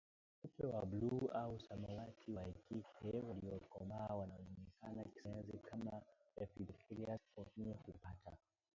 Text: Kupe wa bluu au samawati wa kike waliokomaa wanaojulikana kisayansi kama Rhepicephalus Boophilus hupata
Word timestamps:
Kupe 0.41 0.65
wa 0.67 0.85
bluu 0.85 1.29
au 1.33 1.59
samawati 1.59 2.31
wa 2.31 2.45
kike 2.67 3.07
waliokomaa 3.27 4.07
wanaojulikana 4.15 5.03
kisayansi 5.03 5.57
kama 5.57 5.91
Rhepicephalus 6.37 7.21
Boophilus 7.35 7.77
hupata 7.85 8.37